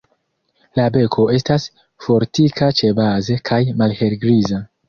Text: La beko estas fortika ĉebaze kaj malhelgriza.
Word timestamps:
La 0.79 0.85
beko 0.95 1.25
estas 1.35 1.67
fortika 2.07 2.73
ĉebaze 2.81 3.39
kaj 3.51 3.63
malhelgriza. 3.83 4.69